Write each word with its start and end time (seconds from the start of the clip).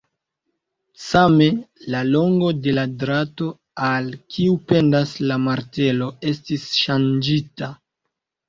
Same, 1.01 1.49
la 1.95 1.99
longo 2.15 2.49
de 2.67 2.73
la 2.77 2.85
drato, 3.03 3.49
al 3.89 4.09
kiu 4.37 4.57
pendas 4.73 5.15
la 5.33 5.39
martelo, 5.45 6.09
estis 6.33 6.65
ŝanĝita. 6.83 7.71